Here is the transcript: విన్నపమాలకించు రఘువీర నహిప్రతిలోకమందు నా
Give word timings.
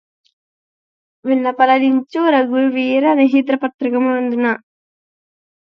విన్నపమాలకించు 1.25 2.21
రఘువీర 2.35 3.05
నహిప్రతిలోకమందు 3.19 4.39
నా 4.43 4.53